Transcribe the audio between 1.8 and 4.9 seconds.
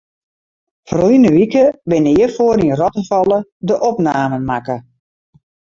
binne hjirfoar yn Rottefalle de opnamen makke.